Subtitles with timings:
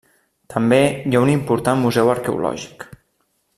[0.53, 0.79] També
[1.09, 2.89] hi ha un important museu arqueològic.